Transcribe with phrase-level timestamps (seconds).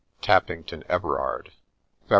[0.23, 1.51] TAFPINGTON EVBRABD, Feb.